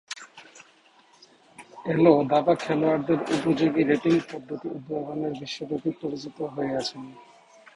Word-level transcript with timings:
এলো 1.85 2.13
দাবা 2.31 2.53
খেলোয়াড়দের 2.63 3.19
উপযোগী 3.35 3.81
রেটিং 3.83 4.15
পদ্ধতি 4.29 4.67
উদ্ভাবনের 4.75 5.33
বিশ্বব্যাপী 5.41 5.91
পরিচিত 6.01 6.37
হয়ে 6.53 6.73
আছেন। 6.81 7.01